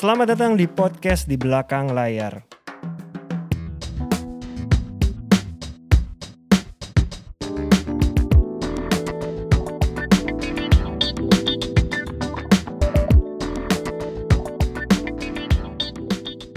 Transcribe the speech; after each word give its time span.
Selamat 0.00 0.32
datang 0.32 0.56
di 0.56 0.64
podcast 0.64 1.28
di 1.28 1.36
belakang 1.36 1.92
layar. 1.92 2.40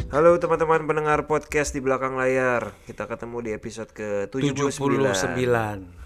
Halo 0.08 0.40
teman-teman 0.40 0.88
pendengar 0.88 1.28
podcast 1.28 1.76
di 1.76 1.84
belakang 1.84 2.16
layar. 2.16 2.72
Kita 2.88 3.12
ketemu 3.12 3.44
di 3.44 3.52
episode 3.52 3.92
ke-79. 3.92 4.72
79. 4.72 6.03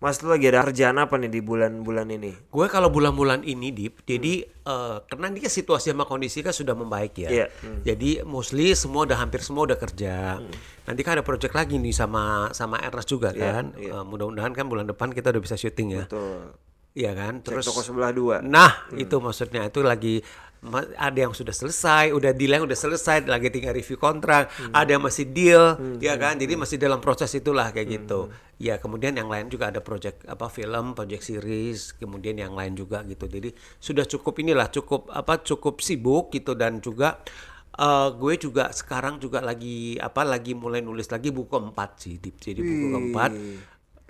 Mas 0.00 0.16
lu 0.24 0.32
lagi 0.32 0.48
ada 0.48 0.64
kerjaan 0.64 0.96
apa 0.96 1.20
nih 1.20 1.28
di 1.28 1.40
bulan-bulan 1.44 2.08
ini? 2.08 2.32
Gue 2.48 2.72
kalau 2.72 2.88
bulan-bulan 2.88 3.44
ini 3.44 3.68
Dip, 3.68 4.00
jadi 4.08 4.48
eh, 4.48 4.96
karena 5.04 5.28
dia 5.28 5.44
situasi 5.44 5.92
sama 5.92 6.08
kondisi 6.08 6.40
kan 6.40 6.56
sudah 6.56 6.72
membaik 6.72 7.20
ya. 7.20 7.28
Iya. 7.28 7.46
Hmm. 7.60 7.84
Jadi 7.84 8.24
mostly 8.24 8.72
semua 8.72 9.04
udah 9.04 9.20
hampir 9.20 9.44
semua 9.44 9.68
udah 9.68 9.76
kerja. 9.76 10.40
Nanti 10.88 11.00
kan 11.04 11.20
ada 11.20 11.24
project 11.24 11.52
lagi 11.52 11.76
nih 11.76 11.92
sama 11.92 12.48
sama 12.56 12.80
Ernest 12.80 13.12
juga 13.12 13.36
kan. 13.36 13.76
Eh, 13.76 13.92
mudah-mudahan 13.92 14.56
kan 14.56 14.72
bulan 14.72 14.88
depan 14.88 15.12
kita 15.12 15.36
udah 15.36 15.42
bisa 15.44 15.60
syuting 15.60 16.00
ya. 16.00 16.08
Tuh. 16.08 16.48
Iya 16.96 17.14
kan? 17.14 17.44
Terus 17.44 17.62
Terus 17.62 17.66
toko 17.70 17.80
sebelah 17.84 18.10
dua. 18.10 18.36
Nah, 18.42 18.90
itu 18.96 19.20
maksudnya 19.22 19.68
itu 19.68 19.84
lagi 19.84 20.24
ada 21.00 21.16
yang 21.16 21.32
sudah 21.32 21.56
selesai, 21.56 22.12
udah 22.12 22.36
deal 22.36 22.52
yang 22.52 22.68
udah 22.68 22.76
selesai, 22.76 23.24
lagi 23.24 23.48
tinggal 23.48 23.72
review 23.72 23.96
kontrak, 23.96 24.52
ada 24.76 24.92
yang 24.92 25.00
masih 25.00 25.24
deal, 25.32 25.80
ya 26.04 26.20
kan? 26.20 26.36
Jadi 26.36 26.52
masih 26.52 26.76
dalam 26.76 27.00
proses 27.00 27.32
itulah 27.32 27.72
kayak 27.72 27.88
gitu. 27.88 28.28
Ya, 28.60 28.76
kemudian 28.76 29.16
yang 29.16 29.32
lain 29.32 29.48
juga 29.48 29.72
ada 29.72 29.80
project 29.80 30.20
apa 30.28 30.52
film, 30.52 30.92
project 30.92 31.24
series, 31.24 31.96
kemudian 31.96 32.36
yang 32.36 32.52
lain 32.52 32.76
juga 32.76 33.00
gitu. 33.08 33.24
Jadi 33.24 33.56
sudah 33.80 34.04
cukup 34.04 34.36
inilah, 34.36 34.68
cukup 34.68 35.08
apa 35.08 35.40
cukup 35.40 35.80
sibuk 35.80 36.28
gitu 36.36 36.52
dan 36.52 36.76
juga 36.84 37.24
eh, 37.80 38.08
gue 38.12 38.34
juga 38.36 38.68
sekarang 38.68 39.16
juga 39.16 39.40
lagi 39.40 39.96
apa 39.96 40.28
lagi 40.28 40.52
mulai 40.52 40.84
nulis 40.84 41.08
lagi 41.08 41.32
buku 41.32 41.48
keempat 41.48 41.90
sih, 42.04 42.20
Dip. 42.20 42.36
Jadi 42.36 42.60
buku 42.60 42.86
keempat 42.92 43.30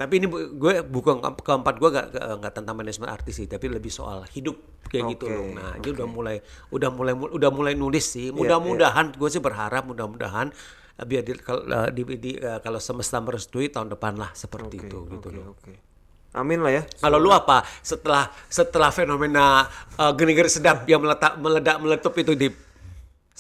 tapi 0.01 0.17
ini 0.17 0.33
gue 0.33 0.81
buku 0.81 1.21
ke- 1.21 1.45
keempat 1.45 1.75
gue 1.77 1.91
gak, 1.93 2.07
gak, 2.17 2.25
gak 2.41 2.53
tentang 2.57 2.73
manajemen 2.73 3.13
artis 3.13 3.37
sih 3.37 3.45
tapi 3.45 3.69
lebih 3.69 3.93
soal 3.93 4.25
hidup 4.33 4.57
kayak 4.89 5.13
gitu 5.13 5.29
Oke, 5.29 5.37
loh. 5.37 5.45
Nah 5.53 5.77
ini 5.77 5.93
udah 5.93 6.09
mulai 6.09 6.37
udah 6.73 6.89
mulai 6.89 7.13
udah 7.13 7.51
mulai 7.53 7.73
nulis 7.77 8.17
sih. 8.17 8.33
Mudah-mudahan 8.33 9.13
gue 9.13 9.29
sih 9.29 9.45
berharap 9.45 9.85
mudah-mudahan 9.85 10.49
eh, 10.97 11.05
biar 11.05 11.21
di, 11.21 11.37
kalau 11.37 11.69
eh, 11.69 11.93
di, 11.93 12.03
di- 12.17 12.41
eh, 12.41 12.59
kalau 12.65 12.81
semesta 12.81 13.21
merestui 13.21 13.69
tahun 13.69 13.93
depan 13.93 14.17
lah 14.17 14.33
seperti 14.33 14.89
itu 14.89 15.05
gitu 15.05 15.29
loh. 15.37 15.53
oke. 15.53 15.93
Amin 16.33 16.65
lah 16.65 16.73
ya. 16.81 16.83
kalau 17.03 17.21
lu 17.21 17.29
apa? 17.29 17.61
Setelah 17.85 18.31
setelah 18.47 18.95
fenomena 18.95 19.67
uh, 19.99 20.15
geni-geni 20.15 20.47
sedap 20.47 20.87
yang 20.87 21.03
meletak 21.03 21.37
meledak 21.43 21.77
meletup 21.83 22.15
itu 22.17 22.39
di 22.39 22.49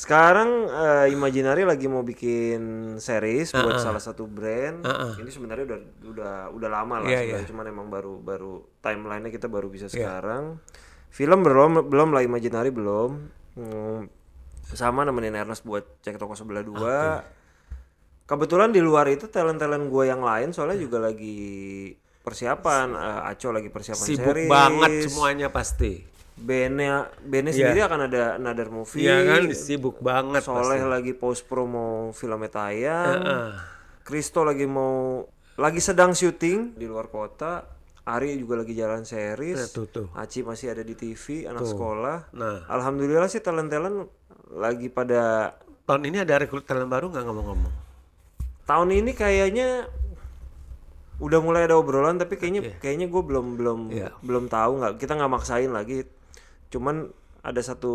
Sekarang 0.00 0.64
eh, 0.64 1.12
Imaginary 1.12 1.68
lagi 1.68 1.84
mau 1.84 2.00
bikin 2.00 2.96
series 2.96 3.52
buat 3.52 3.84
salah 3.84 4.00
satu 4.00 4.24
brand. 4.24 4.80
Ini 5.20 5.28
sebenarnya 5.28 5.68
udah 5.68 5.80
udah 6.08 6.34
udah 6.56 6.68
lama 6.72 7.04
lah 7.04 7.08
Iya, 7.12 7.20
sebenarnya, 7.20 7.48
cuman 7.52 7.64
emang 7.68 7.86
baru 7.92 8.16
baru 8.16 8.64
timelinenya 8.80 9.28
kita 9.28 9.52
baru 9.52 9.68
bisa 9.68 9.92
sekarang. 9.92 10.56
Film 11.12 11.44
belum 11.44 11.92
belum 11.92 12.16
lah 12.16 12.24
Imaginary 12.24 12.72
belum. 12.72 13.10
Hmm, 13.60 14.08
sama 14.72 15.04
nemenin 15.04 15.36
Ernest 15.36 15.68
buat 15.68 15.84
cek 16.00 16.16
toko 16.16 16.32
sebelah 16.32 16.64
dua. 16.64 17.20
Kebetulan 18.24 18.72
di 18.72 18.80
luar 18.80 19.04
itu 19.12 19.28
talent-talent 19.28 19.84
gue 19.92 20.04
yang 20.08 20.24
lain 20.24 20.56
soalnya 20.56 20.80
juga 20.80 20.96
lagi 20.96 21.92
persiapan. 22.24 22.96
Eh, 22.96 23.30
Aco 23.36 23.52
lagi 23.52 23.68
persiapan 23.68 24.06
sibuk 24.08 24.32
series. 24.32 24.48
banget 24.48 25.12
semuanya 25.12 25.52
pasti 25.52 26.08
Bene 26.40 26.86
Bene 27.20 27.52
sendiri 27.52 27.84
akan 27.84 28.00
ada 28.08 28.22
another 28.34 28.68
movie. 28.68 29.04
Iya 29.04 29.22
kan 29.22 29.42
sibuk 29.52 30.00
banget 30.00 30.42
Soleh 30.42 30.80
lagi 30.82 31.12
post 31.12 31.44
promo 31.44 32.10
filmnya 32.10 32.48
tayang. 32.48 33.20
Kristo 34.00 34.42
lagi 34.42 34.64
mau 34.64 35.22
lagi 35.54 35.78
sedang 35.78 36.10
syuting 36.10 36.74
di 36.74 36.88
luar 36.88 37.06
kota. 37.06 37.64
Ari 38.00 38.34
juga 38.34 38.64
lagi 38.64 38.72
jalan 38.72 39.04
series. 39.04 39.70
tuh, 39.70 39.86
tuh. 39.86 40.06
Aci 40.16 40.40
masih 40.40 40.72
ada 40.72 40.80
di 40.80 40.96
TV 40.96 41.46
anak 41.46 41.62
sekolah. 41.62 42.32
Nah. 42.32 42.64
Alhamdulillah 42.66 43.28
sih 43.28 43.38
talent-talent 43.38 44.08
lagi 44.50 44.90
pada 44.90 45.54
tahun 45.84 46.10
ini 46.10 46.18
ada 46.22 46.38
rekrut 46.38 46.66
talent 46.66 46.86
baru 46.86 47.10
nggak 47.10 47.22
ngomong-ngomong 47.22 47.74
tahun 48.62 48.94
ini 48.94 49.10
kayaknya 49.10 49.90
udah 51.18 51.42
mulai 51.42 51.66
ada 51.66 51.74
obrolan 51.74 52.16
tapi 52.16 52.38
kayaknya 52.38 52.62
Iya. 52.62 52.74
kayaknya 52.78 53.06
gue 53.10 53.22
belum 53.26 53.46
belum 53.58 53.80
belum 54.22 54.44
tahu 54.46 54.72
nggak 54.78 54.92
kita 55.02 55.18
nggak 55.18 55.32
maksain 55.34 55.70
lagi 55.74 56.06
cuman 56.70 57.10
ada 57.42 57.60
satu 57.60 57.94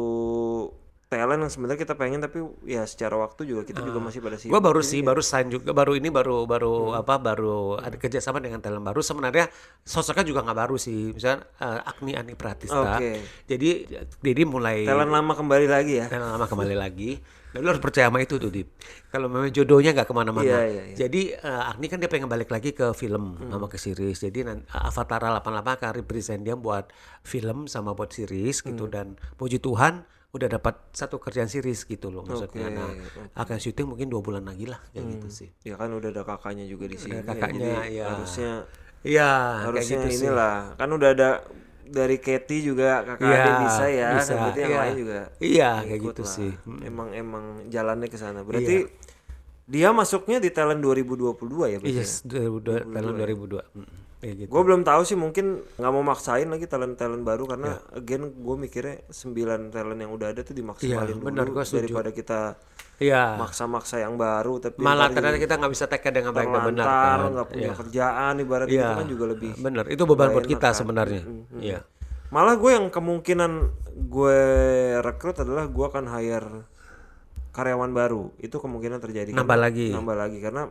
talent 1.16 1.40
yang 1.48 1.52
sebenarnya 1.52 1.80
kita 1.80 1.96
pengen 1.96 2.20
tapi 2.20 2.44
ya 2.68 2.84
secara 2.84 3.16
waktu 3.16 3.48
juga 3.48 3.64
kita 3.64 3.80
juga 3.80 4.04
masih 4.04 4.20
pada 4.20 4.36
sibuk 4.36 4.52
Gue 4.52 4.62
baru 4.62 4.82
sih, 4.84 5.00
baru 5.00 5.22
sign 5.24 5.48
juga, 5.48 5.72
baru 5.72 5.96
ini 5.96 6.12
baru 6.12 6.44
baru 6.44 6.92
apa, 6.92 7.16
baru 7.16 7.80
ada 7.80 7.96
kerjasama 7.96 8.44
dengan 8.44 8.60
talent 8.60 8.84
baru. 8.84 9.00
Sebenarnya 9.00 9.48
sosoknya 9.88 10.28
juga 10.28 10.44
nggak 10.44 10.60
baru 10.60 10.76
sih, 10.76 11.16
misalnya 11.16 11.48
eh, 11.64 11.90
Agni 11.90 12.12
Ani 12.20 12.36
Pratista. 12.36 13.00
Oke. 13.00 13.24
Jadi 13.48 13.88
jadi 14.20 14.42
mulai 14.44 14.84
talent 14.84 15.12
lama 15.12 15.32
kembali 15.32 15.68
lagi 15.72 15.94
ya 16.04 16.06
talent 16.12 16.36
lama 16.36 16.46
kembali 16.52 16.76
lagi. 16.76 17.12
Lu 17.56 17.72
harus 17.72 17.80
percaya 17.80 18.12
sama 18.12 18.20
itu 18.20 18.36
tuh, 18.36 18.52
Dip. 18.52 18.68
Kalau 19.08 19.32
memang 19.32 19.48
jodohnya 19.48 19.96
nggak 19.96 20.12
ke 20.12 20.16
mana-mana. 20.16 20.44
Iya, 20.44 20.60
iya, 20.68 20.84
iya. 20.92 20.96
Jadi 21.08 21.32
eh, 21.32 21.70
Agni 21.72 21.88
kan 21.88 22.04
dia 22.04 22.12
pengen 22.12 22.28
balik 22.28 22.52
lagi 22.52 22.76
ke 22.76 22.92
film 22.92 23.40
sama 23.48 23.72
ke 23.72 23.80
series. 23.80 24.20
Jadi 24.20 24.44
Avatar 24.76 25.24
88 25.24 25.80
akan 25.80 25.92
represent 25.96 26.44
dia 26.44 26.60
buat 26.60 26.92
film 27.24 27.72
sama 27.72 27.96
buat 27.96 28.12
series 28.12 28.60
gitu 28.60 28.92
dan 28.92 29.16
puji 29.40 29.64
Tuhan 29.64 30.04
udah 30.36 30.48
dapat 30.52 30.76
satu 30.92 31.16
kerjaan 31.16 31.48
series 31.48 31.84
gitu 31.84 32.12
loh 32.12 32.22
maksudnya. 32.22 32.68
Oke, 32.68 32.76
Nah, 32.76 32.92
akan 33.34 33.58
syuting 33.58 33.88
mungkin 33.88 34.08
dua 34.08 34.20
bulan 34.20 34.44
lagi 34.44 34.68
lah 34.68 34.84
kayak 34.90 35.06
gitu 35.16 35.28
sih. 35.30 35.50
ya 35.64 35.74
kan 35.74 35.88
udah 35.90 36.10
ada 36.10 36.22
kakaknya 36.22 36.66
juga 36.66 36.86
di 36.86 36.98
sini 36.98 37.16
ya, 37.16 37.24
kakaknya, 37.24 37.72
jadi 37.80 37.96
ya. 37.96 38.06
harusnya 38.10 38.52
Iya, 39.02 39.32
kayak 39.32 39.64
harusnya 39.64 39.98
gitu 39.98 40.08
sih. 40.10 40.18
inilah 40.20 40.56
kan 40.76 40.90
udah 40.90 41.10
ada 41.10 41.30
dari 41.86 42.18
Katy 42.18 42.58
juga 42.66 43.06
kakak 43.06 43.24
Iya, 43.24 43.40
adik 43.40 43.56
bisa 43.62 43.86
ya 43.88 44.10
bisa, 44.14 44.34
berarti 44.36 44.60
yang 44.60 44.68
iya. 44.68 44.80
lain 44.82 44.96
juga 44.98 45.20
Iya, 45.40 45.72
kayak 45.86 46.00
gitu 46.04 46.22
lah. 46.22 46.34
sih. 46.34 46.52
emang 46.84 47.10
emang 47.14 47.44
jalannya 47.68 48.08
ke 48.08 48.18
sana 48.18 48.40
berarti 48.42 48.76
Iya. 48.82 49.14
dia 49.66 49.90
masuknya 49.92 50.38
di 50.38 50.50
talent 50.50 50.78
2022 50.78 51.32
ya 51.66 51.78
berarti 51.80 51.96
Yes, 51.96 52.22
2002, 52.22 52.92
tahun 52.92 53.14
2002. 53.16 53.62
Mm, 53.72 53.86
Kayak 53.86 54.05
gitu. 54.28 54.48
gue 54.48 54.62
belum 54.64 54.82
tahu 54.82 55.02
sih 55.02 55.14
mungkin 55.14 55.46
nggak 55.76 55.92
mau 55.92 56.02
maksain 56.02 56.46
lagi 56.46 56.66
talent 56.66 56.96
talent 56.96 57.22
baru 57.22 57.46
karena 57.46 57.78
Iya. 57.78 58.00
again 58.00 58.24
gue 58.32 58.56
mikirnya 58.58 58.96
9 59.06 59.36
talent 59.70 60.00
yang 60.00 60.10
udah 60.10 60.28
ada 60.30 60.42
tuh 60.42 60.52
dimaksimalin 60.52 61.06
Iya, 61.06 61.14
dulu 61.14 61.26
benar, 61.28 61.46
gua 61.48 61.62
setuju. 61.62 61.80
daripada 61.86 62.10
kita 62.10 62.40
Iya. 62.96 63.36
maksa-maksa 63.36 64.00
yang 64.00 64.16
baru 64.16 64.58
tapi 64.58 64.80
Malah 64.80 65.12
ternyata 65.12 65.36
kita 65.36 65.54
nggak 65.56 65.70
bisa 65.70 65.86
take 65.86 66.10
dengan 66.10 66.32
baik 66.32 66.48
dan 66.48 66.64
benar 66.66 66.88
kan. 66.88 67.20
nggak 67.30 67.48
punya 67.48 67.68
Iya. 67.68 67.74
kerjaan 67.76 68.34
ibarat 68.40 68.68
Iya. 68.68 68.80
itu 68.80 68.94
kan 68.96 69.08
juga 69.08 69.26
lebih 69.28 69.52
Benar, 69.56 69.84
itu 69.88 70.04
beban 70.06 70.30
buat 70.32 70.48
kita 70.48 70.70
kan. 70.70 70.76
sebenarnya. 70.76 71.22
Iya. 71.56 71.80
Malah 72.32 72.56
gue 72.56 72.72
yang 72.72 72.88
kemungkinan 72.90 73.52
gue 74.10 74.40
rekrut 75.00 75.38
adalah 75.38 75.68
gue 75.68 75.86
akan 75.86 76.06
hire 76.10 76.50
karyawan 77.52 77.92
baru. 77.92 78.34
Itu 78.38 78.58
kemungkinan 78.58 79.00
terjadi. 79.00 79.32
Nambah 79.32 79.56
lagi. 79.56 79.88
Nambah 79.92 80.16
lagi 80.18 80.40
karena 80.40 80.68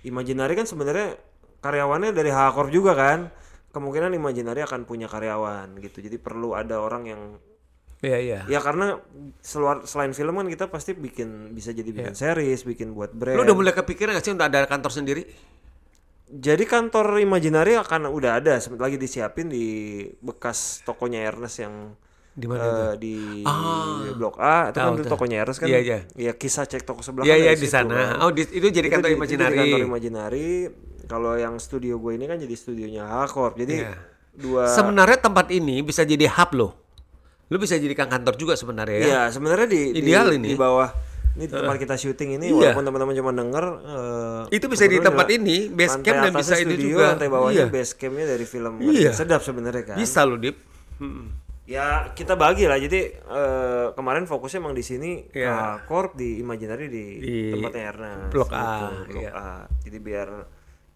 Imaginary 0.00 0.54
kan 0.54 0.64
sebenarnya 0.64 1.20
karyawannya 1.60 2.10
dari 2.10 2.28
Hakor 2.28 2.68
juga 2.68 2.92
kan. 2.92 3.28
Kemungkinan 3.70 4.10
Imaginary 4.12 4.66
akan 4.66 4.82
punya 4.82 5.06
karyawan 5.06 5.78
gitu. 5.78 6.02
Jadi 6.02 6.18
perlu 6.18 6.52
ada 6.52 6.82
orang 6.82 7.04
yang 7.06 7.22
Iya, 8.00 8.16
iya. 8.16 8.40
ya 8.48 8.58
karena 8.58 8.96
seluar, 9.38 9.84
selain 9.84 10.10
film 10.10 10.32
kan 10.32 10.48
kita 10.48 10.66
pasti 10.66 10.96
bikin 10.96 11.52
bisa 11.52 11.68
jadi 11.70 11.86
bikin 11.86 12.16
series, 12.16 12.64
bikin 12.64 12.96
buat 12.96 13.12
brand. 13.12 13.36
Lu 13.36 13.44
udah 13.44 13.52
mulai 13.52 13.76
kepikiran 13.76 14.16
gak 14.16 14.24
sih 14.24 14.32
untuk 14.32 14.48
ada 14.48 14.64
kantor 14.64 14.88
sendiri? 14.90 15.22
Jadi 16.30 16.64
kantor 16.64 17.20
Imaginary 17.20 17.76
akan 17.76 18.08
udah 18.08 18.38
ada 18.38 18.56
sebentar 18.56 18.86
lagi 18.86 18.96
disiapin 18.96 19.50
di 19.50 19.66
bekas 20.18 20.80
tokonya 20.80 21.26
Ernest 21.26 21.60
yang 21.60 21.74
Di 22.30 22.46
mana 22.46 22.62
eh, 22.62 22.92
di 22.96 23.42
Blok 24.14 24.38
A 24.38 24.70
itu 24.70 24.78
kan 24.78 24.94
itu 24.94 25.04
tokonya 25.04 25.42
Ernest 25.44 25.60
kan. 25.60 25.68
Iya, 25.68 25.78
iya. 25.82 25.98
Iya, 26.16 26.32
kisah 26.32 26.64
cek 26.64 26.86
toko 26.86 27.02
sebelah 27.02 27.26
Iya, 27.26 27.34
kan 27.34 27.42
iya 27.42 27.52
di 27.52 27.60
situ 27.60 27.74
sana. 27.74 27.94
kan. 27.94 28.14
Oh, 28.22 28.30
di- 28.30 28.46
itu 28.48 28.64
jadi 28.64 28.86
Itu 28.88 28.94
kantor 28.96 29.08
di- 29.10 29.12
itu 29.12 29.24
jadi 29.28 29.44
Imaginary. 29.44 29.58
kantor 29.60 29.80
Imaginary. 29.84 30.48
Kalau 31.10 31.34
yang 31.34 31.58
studio 31.58 31.98
gue 31.98 32.14
ini 32.14 32.24
kan 32.24 32.38
jadi 32.38 32.54
studionya 32.54 33.02
Hakor. 33.02 33.58
Jadi 33.58 33.82
Iya. 33.82 33.98
dua 34.32 34.70
Sebenarnya 34.70 35.18
tempat 35.18 35.50
ini 35.50 35.82
bisa 35.82 36.02
jadi 36.02 36.30
hub 36.30 36.50
loh. 36.54 36.72
Lu 37.50 37.58
bisa 37.58 37.74
jadikan 37.74 38.06
kantor 38.06 38.38
juga 38.38 38.54
sebenarnya 38.54 38.96
ya. 38.96 39.04
Iya, 39.04 39.20
sebenarnya 39.28 39.66
di 39.66 39.90
di- 39.90 40.06
Ideal 40.06 40.30
ini. 40.32 40.54
di 40.54 40.56
bawah 40.56 40.86
ini 41.32 41.46
tempat 41.46 41.76
kita 41.76 41.94
syuting 41.94 42.38
ini 42.38 42.46
Iya. 42.48 42.70
walaupun 42.70 42.84
teman-teman 42.84 43.14
cuma 43.16 43.32
denger 43.32 43.64
eh, 43.80 44.42
Itu 44.52 44.66
bisa 44.66 44.84
di 44.84 44.98
tempat 44.98 45.26
ini, 45.28 45.66
base 45.68 45.98
camp 45.98 46.18
dan 46.20 46.32
bisa 46.32 46.54
itu 46.54 46.70
studio, 46.70 46.86
juga. 46.94 47.04
Lantai 47.10 47.26
bawahnya 47.28 47.58
Iya. 47.60 47.66
base 47.68 47.92
campnya 47.96 48.26
dari 48.28 48.44
film 48.44 48.74
Iya. 48.80 49.10
sedap 49.12 49.42
sebenarnya 49.42 49.82
kan. 49.84 49.96
Bisa 49.96 50.22
loh, 50.22 50.38
Dip. 50.38 50.54
Mm. 50.98 51.26
Ya 51.66 51.86
kita 52.10 52.34
bagi 52.34 52.66
lah. 52.66 52.76
Jadi 52.76 53.00
eh, 53.14 53.86
kemarin 53.92 54.26
fokusnya 54.26 54.58
emang 54.60 54.74
di 54.74 54.82
sini 54.82 55.26
Iya. 55.28 55.78
ke 55.78 55.86
Corp 55.86 56.14
di 56.14 56.38
Imaginary 56.38 56.86
di, 56.86 57.04
Di 57.16 57.34
tempatnya 57.52 57.82
Ernest. 57.88 58.30
Blok 58.30 58.50
A, 58.50 58.62
gitu, 58.62 58.86
Blok 59.08 59.22
iya. 59.22 59.30
A. 59.32 59.50
Jadi 59.80 59.98
biar 59.98 60.28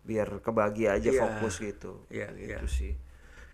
biar 0.05 0.39
kebagi 0.39 0.85
aja 0.87 1.09
Iya. 1.09 1.21
fokus 1.21 1.59
gitu. 1.59 2.05
Iya, 2.09 2.29
gitu 2.37 2.45
iya. 2.47 2.59
sih. 2.69 2.93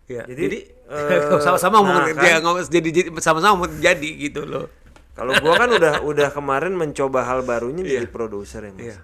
Iya. 0.04 0.22
Jadi, 0.26 0.42
Jadi, 0.42 0.58
eh, 0.90 1.38
sama-sama 1.46 1.78
mau 1.80 1.94
nah, 1.94 2.10
dia 2.10 2.42
ngomong 2.42 2.66
jadi 2.66 2.88
jadi- 2.90 3.10
sama-sama 3.18 3.54
mau 3.56 3.68
jadi 3.70 4.10
gitu 4.20 4.42
loh. 4.42 4.66
Kalau 5.14 5.30
gua 5.38 5.54
kan 5.54 5.70
udah 5.70 6.02
udah 6.02 6.28
kemarin 6.30 6.74
mencoba 6.74 7.22
hal 7.22 7.42
barunya 7.42 7.82
jadi 7.82 8.06
Iya. 8.06 8.10
produser 8.10 8.66
ya, 8.66 8.72
Mas. 8.72 8.82
Iya. 8.84 8.98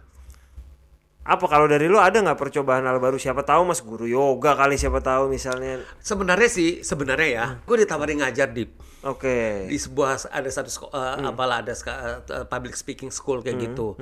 Apa 1.23 1.43
kalau 1.47 1.67
dari 1.67 1.91
lu 1.91 1.99
ada 1.99 2.23
nggak 2.23 2.39
percobaan 2.39 2.87
hal 2.87 2.99
baru? 2.99 3.19
Siapa 3.19 3.43
tahu 3.43 3.67
Mas 3.67 3.83
guru 3.83 4.07
yoga 4.07 4.55
kali 4.55 4.79
siapa 4.79 4.99
tahu 4.99 5.27
misalnya. 5.27 5.83
Sebenarnya 5.99 6.47
sih 6.47 6.83
sebenarnya 6.83 7.29
ya, 7.29 7.47
gue 7.61 7.77
ditawarin 7.83 8.23
ngajar 8.23 8.55
di 8.55 8.63
Oke. 9.03 9.67
di 9.67 9.75
sebuah 9.75 10.31
ada 10.31 10.47
satu 10.47 10.71
seko- 10.71 10.95
eh, 10.95 11.27
apalah 11.27 11.63
ada 11.63 11.75
eh, 11.75 12.47
public 12.47 12.75
speaking 12.75 13.11
school 13.11 13.43
kayak 13.43 13.59
gitu. 13.61 13.99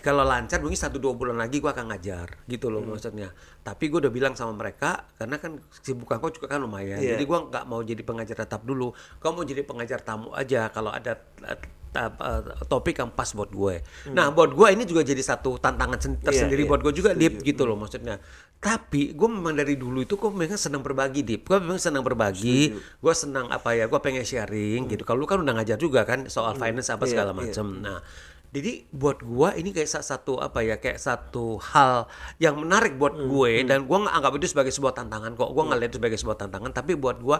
Kalau 0.00 0.24
lancar 0.24 0.58
mungkin 0.64 0.78
satu 0.80 0.96
dua 0.98 1.12
bulan 1.12 1.36
lagi 1.36 1.60
gue 1.60 1.70
akan 1.70 1.92
ngajar 1.92 2.42
gitu 2.48 2.72
loh 2.72 2.82
maksudnya. 2.82 3.30
Tapi 3.62 3.92
gue 3.92 3.98
udah 4.02 4.12
bilang 4.12 4.34
sama 4.34 4.56
mereka 4.56 5.06
karena 5.20 5.36
kan 5.38 5.60
kesibukan 5.70 6.18
gue 6.18 6.30
juga 6.40 6.46
kan 6.56 6.58
lumayan. 6.64 6.98
Iya. 6.98 7.14
Jadi 7.14 7.24
gue 7.28 7.38
nggak 7.50 7.64
mau 7.68 7.80
jadi 7.84 8.02
pengajar 8.02 8.36
tetap 8.42 8.64
dulu. 8.64 8.90
Gue 9.20 9.30
mau 9.30 9.44
jadi 9.44 9.62
pengajar 9.62 10.00
tamu 10.00 10.32
aja 10.32 10.72
kalau 10.72 10.90
ada 10.90 11.20
eh, 11.44 11.58
eh, 11.94 12.42
topik 12.66 12.98
yang 12.98 13.12
pas 13.14 13.28
buat 13.30 13.50
gue. 13.52 13.74
Nah 14.10 14.32
buat 14.34 14.50
gue 14.56 14.68
ini 14.72 14.88
juga 14.88 15.04
jadi 15.04 15.20
satu 15.20 15.60
tantangan 15.60 15.98
sen- 16.00 16.20
tersendiri 16.20 16.66
iya. 16.66 16.70
buat 16.70 16.80
gue 16.82 16.92
juga 16.96 17.10
Dip 17.14 17.44
gitu 17.44 17.62
loh 17.68 17.78
maksudnya. 17.78 18.18
Tapi 18.64 19.12
gue 19.12 19.28
memang 19.28 19.52
dari 19.52 19.76
dulu 19.76 20.00
itu 20.00 20.16
gue 20.16 20.30
memang 20.32 20.56
senang 20.56 20.80
berbagi 20.80 21.20
Dip. 21.20 21.44
Gue 21.44 21.60
memang 21.60 21.76
senang 21.76 22.00
berbagi. 22.00 22.72
Gue 23.00 23.14
senang 23.14 23.52
apa 23.52 23.76
ya? 23.76 23.86
Gue 23.92 24.00
pengen 24.00 24.24
sharing 24.24 24.88
gitu. 24.88 25.04
Kalau 25.04 25.20
lu 25.20 25.28
kan 25.28 25.44
udah 25.44 25.54
ngajar 25.60 25.76
juga 25.76 26.08
kan 26.08 26.26
soal 26.32 26.56
finance 26.56 26.88
apa 26.88 27.04
Iya, 27.04 27.10
segala 27.12 27.30
iya. 27.36 27.38
macam. 27.44 27.66
Nah 27.80 27.98
jadi 28.54 28.86
buat 28.94 29.18
gue 29.18 29.48
ini 29.58 29.74
kayak 29.74 29.90
sa- 29.90 30.06
satu 30.06 30.38
apa 30.38 30.62
ya 30.62 30.78
kayak 30.78 31.02
satu 31.02 31.58
hal 31.58 32.06
yang 32.38 32.54
menarik 32.62 32.94
buat 32.94 33.18
Hmm, 33.18 33.26
gue 33.26 33.66
dan 33.66 33.82
gue 33.82 33.98
nggak 33.98 34.14
anggap 34.14 34.32
itu 34.38 34.46
sebagai 34.54 34.70
sebuah 34.70 34.94
tantangan 34.94 35.34
kok. 35.34 35.50
Gue 35.50 35.62
nggak 35.66 35.78
lihat 35.82 35.90
itu 35.90 35.98
sebagai 35.98 36.18
sebuah 36.22 36.38
tantangan. 36.38 36.70
Tapi 36.70 36.94
buat 36.94 37.18
gue 37.18 37.34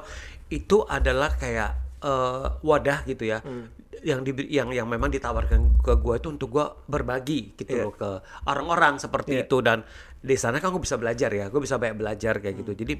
itu 0.50 0.82
adalah 0.90 1.30
kayak 1.38 1.70
eh, 2.02 2.46
wadah 2.66 3.06
gitu 3.06 3.30
ya. 3.30 3.38
Hmm. 3.46 3.70
Yang 4.04 4.20
di, 4.20 4.30
yang 4.48 4.68
yang 4.70 4.84
memang 4.84 5.08
ditawarkan 5.08 5.80
ke 5.80 5.96
gue 5.96 6.14
itu 6.14 6.28
untuk 6.28 6.48
gue 6.52 6.66
berbagi 6.86 7.56
gitu 7.56 7.72
Iya. 7.72 7.82
loh 7.82 7.92
ke 7.92 8.10
orang-orang 8.44 9.00
seperti 9.00 9.40
itu 9.40 9.58
dan 9.58 9.80
di 10.20 10.36
sana 10.36 10.56
kan 10.56 10.68
gue 10.70 10.80
bisa 10.80 10.94
belajar 10.94 11.28
ya 11.30 11.48
gue 11.48 11.58
bisa 11.58 11.76
banyak 11.76 11.96
belajar 11.96 12.36
kayak 12.36 12.56
gitu 12.58 12.72
jadi 12.74 12.94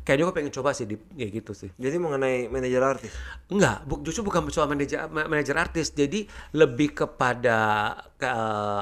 kayaknya 0.00 0.24
gue 0.24 0.34
pengen 0.34 0.48
coba 0.50 0.72
sih 0.72 0.84
di 0.84 0.96
kayak 0.96 1.32
gitu 1.34 1.52
sih 1.54 1.68
Jadi 1.76 1.96
mengenai 1.96 2.48
manajer 2.48 2.80
artis. 2.80 3.12
Enggak, 3.46 3.84
bu- 3.84 4.00
justru 4.00 4.22
bukan 4.22 4.48
soal 4.48 4.64
manajer 4.64 5.04
ma- 5.06 5.28
manajer 5.28 5.52
artis. 5.54 5.92
Jadi 5.92 6.24
lebih 6.54 6.96
kepada 6.96 7.58
ke, 8.16 8.24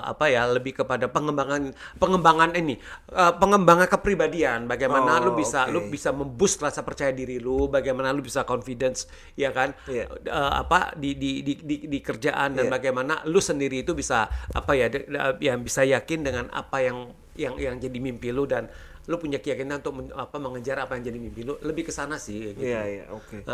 apa 0.01 0.31
ya? 0.31 0.47
Lebih 0.47 0.79
kepada 0.79 1.11
pengembangan 1.11 1.75
pengembangan 1.99 2.55
ini, 2.55 2.79
eh, 3.11 3.33
pengembangan 3.35 3.91
kepribadian. 3.91 4.67
Bagaimana 4.67 5.19
Oh, 5.19 5.25
lu 5.27 5.31
bisa 5.35 5.67
oke. 5.67 5.75
lu 5.75 5.81
bisa 5.89 6.15
memboost 6.15 6.63
rasa 6.63 6.83
percaya 6.83 7.11
diri 7.11 7.39
lu, 7.39 7.67
bagaimana 7.67 8.15
lu 8.15 8.23
bisa 8.23 8.43
confidence, 8.45 9.11
ya 9.35 9.51
kan? 9.51 9.75
Iya. 9.85 10.07
Eh, 10.23 10.51
apa 10.55 10.95
di 10.95 11.19
di 11.19 11.43
di 11.43 11.55
di, 11.69 11.85
di 11.85 11.99
kerjaan 12.01 12.57
dan 12.57 12.67
Iya. 12.67 12.73
bagaimana 12.73 13.21
lu 13.25 13.39
sendiri 13.39 13.83
itu 13.83 13.93
bisa 13.93 14.25
apa 14.49 14.73
ya? 14.73 14.89
de- 14.89 15.05
de- 15.05 15.21
yang 15.41 15.61
bisa 15.61 15.85
yakin 15.85 16.25
dengan 16.25 16.49
apa 16.51 16.81
yang 16.81 17.13
yang 17.37 17.55
yang 17.55 17.77
jadi 17.77 17.99
mimpi 17.99 18.33
lu 18.33 18.45
dan 18.45 18.73
lu 19.05 19.17
punya 19.17 19.37
keyakinan 19.37 19.79
untuk 19.79 19.95
men- 19.95 20.13
apa 20.13 20.37
mengejar 20.37 20.77
apa 20.79 20.97
yang 20.97 21.05
jadi 21.07 21.19
mimpi 21.19 21.41
lu. 21.43 21.61
Lebih 21.61 21.87
ke 21.87 21.93
sana 21.93 22.17
sih 22.17 22.51
gitu. 22.51 22.61
Iya 22.61 22.81
iya 22.85 23.05
oke. 23.09 23.45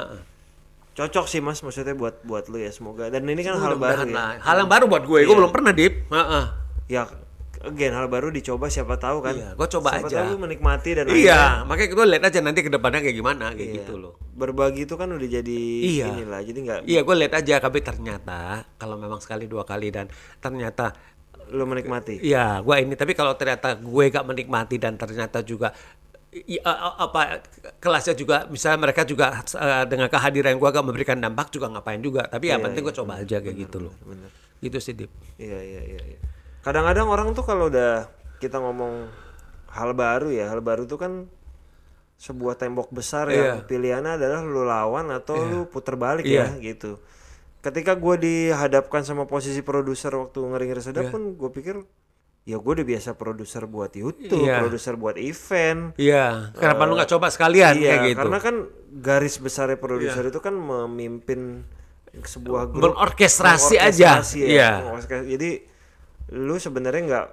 Cocok 0.94 1.26
sih 1.26 1.38
mas 1.38 1.58
maksudnya 1.58 1.90
buat 1.92 2.22
buat 2.22 2.46
lu 2.46 2.56
ya 2.56 2.70
semoga. 2.70 3.10
Dan 3.10 3.26
ini 3.26 3.42
kan 3.42 3.58
hal 3.58 3.74
baru 3.74 4.06
ya. 4.06 4.14
lah. 4.14 4.30
Hal 4.38 4.56
yang 4.56 4.70
baru 4.70 4.86
buat 4.86 5.02
gue, 5.02 5.18
gue 5.20 5.26
Iya. 5.26 5.34
belum 5.36 5.50
pernah 5.50 5.72
dip. 5.72 6.06
Heeh. 6.06 6.44
Ya 6.86 7.02
again 7.66 7.90
hal 7.90 8.06
baru 8.06 8.28
dicoba 8.28 8.66
siapa 8.66 8.94
tahu 8.94 9.18
kan. 9.20 9.32
Iya, 9.32 9.48
gua 9.52 9.66
coba 9.66 9.88
siapa 9.92 10.06
aja. 10.06 10.16
tahu 10.20 10.26
lu 10.30 10.38
menikmati 10.40 10.90
dan 10.92 11.04
Iya, 11.06 11.62
makanya 11.62 11.90
gue 11.90 12.06
lihat 12.08 12.24
aja 12.24 12.38
nanti 12.40 12.60
ke 12.60 12.68
depannya 12.68 13.00
kayak 13.00 13.16
gimana 13.16 13.44
kayak 13.50 13.64
Iya. 13.64 13.76
gitu 13.80 13.94
loh. 13.96 14.14
berbagi 14.30 14.82
itu 14.82 14.94
kan 14.94 15.06
udah 15.08 15.28
jadi 15.30 15.60
Iya. 15.80 16.06
inilah 16.10 16.40
jadi 16.42 16.58
nggak 16.60 16.78
Iya, 16.84 17.00
gue 17.00 17.14
lihat 17.16 17.34
aja 17.34 17.54
tapi 17.58 17.78
ternyata 17.80 18.38
kalau 18.74 18.94
memang 18.94 19.18
sekali 19.18 19.44
dua 19.44 19.62
kali 19.62 19.88
dan 19.88 20.10
ternyata 20.36 20.90
lu 21.46 21.64
menikmati. 21.64 22.18
Iya, 22.18 22.58
gue 22.58 22.76
ini. 22.78 22.94
Tapi 22.94 23.12
kalau 23.12 23.32
ternyata 23.32 23.76
gue 23.76 24.04
gak 24.08 24.24
menikmati 24.24 24.76
dan 24.76 24.96
ternyata 24.96 25.38
juga 25.40 25.70
i- 26.32 26.58
a- 26.58 26.98
apa 26.98 27.44
kelasnya 27.78 28.12
juga, 28.12 28.48
misalnya 28.48 28.80
mereka 28.82 29.04
juga 29.04 29.30
eh, 29.38 29.84
dengan 29.84 30.08
kehadiran 30.08 30.56
gue 30.56 30.68
gak 30.68 30.82
memberikan 30.82 31.14
dampak 31.16 31.48
juga 31.48 31.68
ngapain 31.68 32.00
juga. 32.00 32.24
Tapi 32.24 32.48
ya 32.48 32.56
Iya, 32.56 32.64
penting 32.64 32.80
iya, 32.80 32.88
gue 32.88 32.94
coba 32.96 33.12
aja 33.18 33.36
kayak 33.38 33.56
gitu 33.60 33.76
loh. 33.78 33.94
bener. 34.02 34.30
Gitu 34.58 34.78
sih 34.80 34.94
Dip. 34.94 35.12
Iya 35.36 35.58
iya 35.60 35.80
iya. 35.86 36.00
iya. 36.02 36.18
Kadang-kadang 36.64 37.06
orang 37.06 37.28
tuh 37.32 37.44
kalau 37.44 37.68
udah 37.68 38.08
kita 38.40 38.56
ngomong 38.56 39.08
hal 39.68 39.92
baru 39.92 40.32
ya, 40.32 40.48
hal 40.48 40.60
baru 40.60 40.84
tuh 40.84 40.96
kan 40.96 41.12
sebuah 42.16 42.56
tembok 42.56 42.88
besar 42.88 43.28
Iya. 43.28 43.36
yang 43.36 43.66
pilihannya 43.66 44.16
adalah 44.16 44.40
lu 44.40 44.64
lawan 44.64 45.10
atau 45.10 45.36
lu 45.36 45.60
puter 45.66 45.94
balik 45.94 46.24
ya 46.24 46.48
gitu. 46.56 46.96
Ketika 47.60 47.92
gue 47.94 48.16
dihadapkan 48.16 49.02
sama 49.02 49.24
posisi 49.24 49.60
produser 49.60 50.12
waktu 50.14 50.36
ngeri-ngeri 50.36 50.80
sedap 50.80 51.08
pun 51.08 51.34
gue 51.34 51.50
pikir 51.50 51.80
ya 52.44 52.56
gue 52.56 52.72
udah 52.76 52.86
biasa 52.86 53.16
produser 53.16 53.64
buat 53.64 53.88
YouTube, 53.92 54.44
Iya. 54.44 54.60
produser 54.60 54.94
buat 54.94 55.16
event. 55.16 55.96
Iya, 55.96 56.52
kenapa 56.52 56.84
lu 56.84 56.92
gak 56.94 57.08
coba 57.10 57.28
sekalian 57.28 57.72
Iya, 57.74 57.88
kayak 57.90 58.00
gitu? 58.06 58.18
karena 58.20 58.38
kan 58.38 58.56
garis 58.94 59.36
besarnya 59.36 59.76
produser 59.76 60.24
itu 60.24 60.38
kan 60.38 60.52
memimpin 60.54 61.64
sebuah 62.14 62.68
grup 62.68 62.94
Mengorkestrasi 62.94 63.74
aja. 63.74 64.20
mengorkestrasi 64.22 64.38
ya. 64.38 64.48
Iya. 64.48 64.70
Mengorkestrasi. 64.86 65.26
Jadi 65.26 65.50
lu 66.34 66.58
sebenarnya 66.58 67.02
nggak 67.06 67.26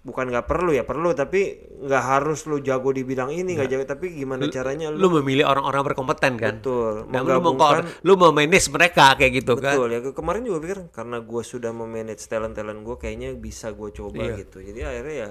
bukan 0.00 0.32
nggak 0.32 0.48
perlu 0.48 0.72
ya 0.72 0.80
perlu 0.80 1.12
tapi 1.12 1.60
nggak 1.84 2.02
harus 2.02 2.48
lu 2.48 2.56
jago 2.58 2.88
di 2.88 3.04
bidang 3.04 3.28
ini 3.30 3.52
nggak 3.52 3.68
jago 3.68 3.84
tapi 3.84 4.16
gimana 4.16 4.48
caranya 4.48 4.88
lu, 4.88 4.96
lu 4.96 5.20
memilih 5.20 5.44
orang-orang 5.44 5.92
berkompeten 5.92 6.40
kan? 6.40 6.56
Betul 6.56 7.04
dan 7.06 7.20
lu 7.20 7.36
mau 7.38 7.52
lu 8.00 8.12
mau 8.16 8.32
manage 8.32 8.72
mereka 8.72 9.12
kayak 9.14 9.44
gitu 9.44 9.60
kan? 9.60 9.76
Betul 9.76 9.88
ya 9.92 10.00
ke- 10.00 10.16
kemarin 10.16 10.40
juga 10.40 10.58
pikir 10.58 10.78
karena 10.88 11.20
gue 11.20 11.42
sudah 11.44 11.70
memanage 11.70 12.24
talent 12.26 12.56
talent 12.56 12.80
gue 12.80 12.96
kayaknya 12.96 13.36
bisa 13.36 13.70
gue 13.70 13.92
coba 13.92 14.24
Iya. 14.24 14.40
gitu. 14.40 14.64
Jadi 14.64 14.80
akhirnya 14.80 15.14
ya 15.14 15.28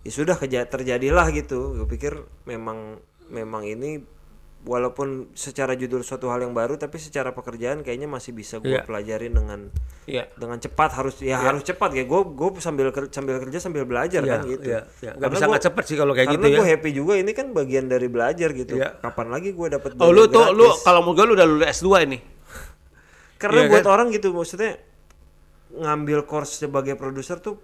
ya 0.00 0.10
sudah 0.10 0.36
terjadilah 0.40 1.26
gitu. 1.36 1.76
Gue 1.76 1.86
pikir 1.86 2.24
memang 2.48 3.04
memang 3.28 3.68
ini 3.68 4.00
walaupun 4.60 5.08
secara 5.32 5.72
judul 5.72 6.00
suatu 6.00 6.28
hal 6.28 6.40
yang 6.40 6.52
baru 6.52 6.76
tapi 6.76 6.96
secara 6.96 7.30
pekerjaan 7.30 7.80
kayaknya 7.80 8.04
masih 8.04 8.30
bisa 8.30 8.56
gue 8.56 8.68
Iya. 8.70 8.84
pelajarin 8.84 9.32
dengan 9.32 9.60
Iya. 10.04 10.28
dengan 10.34 10.56
cepat 10.56 10.90
harus 10.92 11.16
ya 11.18 11.40
harus 11.40 11.62
cepat 11.62 11.90
ya 11.90 12.04
gue 12.04 12.20
gue 12.26 12.48
sambil 12.58 12.88
ker- 12.90 13.08
sambil 13.08 13.38
kerja 13.38 13.56
sambil 13.58 13.84
belajar 13.84 14.20
Iya, 14.20 14.30
kan 14.30 14.40
gitu 14.44 14.66
iya. 14.66 14.80
Nggak 14.84 15.14
Karena 15.16 15.32
bisa 15.32 15.44
nggak 15.46 15.64
cepet 15.64 15.84
sih 15.86 15.96
kalau 15.96 16.12
kayak 16.12 16.28
karena 16.28 16.38
gitu 16.38 16.46
ya. 16.46 16.56
gue 16.56 16.66
happy 16.68 16.90
juga 16.92 17.12
ini 17.14 17.32
kan 17.32 17.46
bagian 17.50 17.84
dari 17.86 18.06
belajar 18.06 18.48
gitu 18.52 18.74
Iya. 18.74 19.00
kapan 19.00 19.26
lagi 19.30 19.48
gue 19.50 19.66
dapat 19.70 19.90
oh 19.96 20.10
lu 20.10 20.24
tuh 20.26 20.52
lu 20.52 20.68
kalau 20.78 21.00
mau 21.00 21.12
gue 21.12 21.24
lu 21.24 21.32
udah 21.32 21.46
lulus 21.46 21.66
S2 21.74 21.88
ini 22.04 22.18
karena 23.36 23.64
Iya 23.64 23.70
buat 23.70 23.82
kan? 23.82 23.90
orang 23.90 24.06
gitu 24.10 24.28
maksudnya 24.30 24.76
ngambil 25.72 26.24
course 26.24 26.58
sebagai 26.58 26.94
produser 26.94 27.38
tuh 27.38 27.58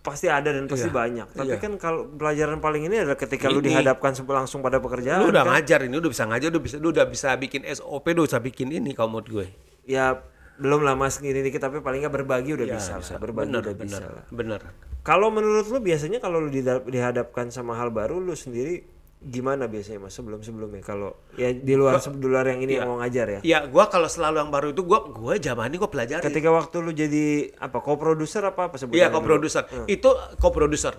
pasti 0.00 0.26
ada 0.26 0.50
dan 0.50 0.66
pasti 0.66 0.86
Iya, 0.86 0.94
banyak 0.94 1.28
tapi 1.32 1.48
iya. 1.50 1.56
kan 1.56 1.72
kalau 1.74 2.04
pelajaran 2.06 2.58
paling 2.58 2.84
ini 2.84 3.00
adalah 3.00 3.16
ketika 3.16 3.48
lu 3.48 3.58
Ini. 3.58 3.72
dihadapkan 3.72 4.12
se- 4.12 4.20
langsung 4.22 4.60
pada 4.60 4.76
pekerjaan 4.76 5.18
lu 5.18 5.30
udah 5.30 5.42
kan. 5.42 5.56
ngajar 5.56 5.80
ini 5.82 5.96
udah 5.96 6.10
bisa 6.10 6.24
ngajar 6.24 6.48
udah 6.50 6.62
bisa 6.62 6.76
lu 6.76 6.88
udah 6.90 7.06
bisa 7.06 7.28
bikin 7.34 7.64
SOP 7.64 8.04
lu 8.10 8.22
bisa 8.22 8.36
bikin 8.38 8.68
ini 8.70 8.92
kalau 8.92 9.08
menurut 9.10 9.28
gue 9.30 9.46
ya 9.82 10.20
belum 10.54 10.82
lama 10.82 11.08
segini 11.08 11.40
dikit 11.40 11.62
tapi 11.62 11.80
paling 11.80 11.98
nggak 12.00 12.14
berbagi 12.14 12.52
udah 12.52 12.66
Ya, 12.66 12.74
bisa, 12.74 12.92
bisa. 12.96 13.12
lah 13.12 13.18
berbagi 13.18 13.48
bener 13.48 13.62
udah 13.62 13.74
bener 13.74 13.88
bisa 13.90 14.04
lah. 14.04 14.24
bener 14.28 14.60
Kalau 15.00 15.28
menurut 15.28 15.66
lu 15.66 15.80
biasanya 15.80 16.16
kalau 16.16 16.38
lu 16.38 16.48
dihadapkan 16.84 17.48
sama 17.48 17.74
hal 17.74 17.88
baru 17.88 18.18
lu 18.18 18.32
sendiri 18.32 18.84
gimana 19.24 19.64
biasanya 19.64 20.04
mas 20.04 20.12
sebelum 20.12 20.44
sebelumnya 20.44 20.84
kalau 20.84 21.16
ya 21.34 21.48
di 21.48 21.72
luar 21.72 21.96
di 21.96 22.26
luar 22.28 22.44
yang 22.44 22.60
ini 22.60 22.76
yang 22.76 22.86
mau 22.86 23.00
ngajar 23.00 23.26
ya. 23.26 23.40
ya 23.40 23.58
gua 23.64 23.88
kalau 23.88 24.04
selalu 24.04 24.44
yang 24.44 24.52
baru 24.52 24.68
itu 24.70 24.84
gua 24.84 25.08
gua 25.08 25.34
zaman 25.36 25.72
ini 25.72 25.80
gua 25.80 25.88
pelajari 25.88 26.20
Ketika 26.20 26.52
waktu 26.52 26.76
lu 26.78 26.92
jadi 26.92 27.24
apa 27.56 27.80
co-producer 27.80 28.44
apa 28.44 28.68
apa 28.68 28.76
sebutannya? 28.76 29.00
Iya, 29.00 29.08
dulu? 29.08 29.16
co-producer. 29.16 29.62
Itu 29.86 30.08
co-producer. 30.36 30.94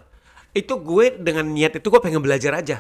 Itu 0.52 0.80
gue 0.80 1.20
dengan 1.20 1.44
niat 1.46 1.76
itu 1.76 1.84
gue 1.84 2.00
pengen 2.00 2.24
belajar 2.24 2.56
aja. 2.56 2.80